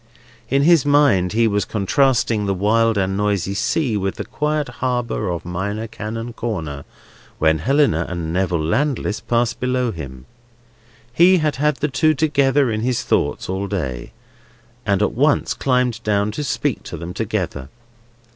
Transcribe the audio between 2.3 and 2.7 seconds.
the